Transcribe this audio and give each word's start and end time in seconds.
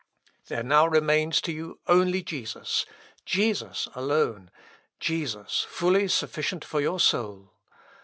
"There 0.47 0.63
now 0.63 0.87
remains 0.87 1.41
to 1.41 1.51
you 1.51 1.79
only 1.85 2.23
Jesus; 2.23 2.87
Jesus 3.23 3.87
alone; 3.93 4.49
Jesus 4.99 5.63
fully 5.69 6.07
sufficient 6.07 6.65
for 6.65 6.81
your 6.81 6.99
soul. 6.99 7.53